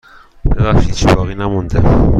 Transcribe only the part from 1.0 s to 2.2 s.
باقی نمانده.